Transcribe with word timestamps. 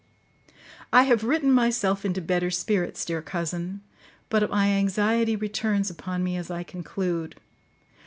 "I 0.91 1.03
have 1.03 1.23
written 1.23 1.51
myself 1.51 2.03
into 2.03 2.21
better 2.23 2.49
spirits, 2.49 3.05
dear 3.05 3.21
cousin; 3.21 3.81
but 4.29 4.49
my 4.49 4.69
anxiety 4.69 5.35
returns 5.35 5.91
upon 5.91 6.23
me 6.23 6.35
as 6.37 6.49
I 6.49 6.63
conclude. 6.63 7.35